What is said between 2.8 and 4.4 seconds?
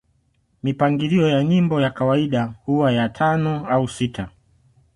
ya tano au sita